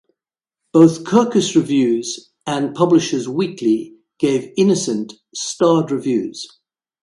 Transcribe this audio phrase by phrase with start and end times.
[0.73, 6.47] Both "Kirkus Reviews" and "Publishers Weekly" gave "Innocent" starred reviews.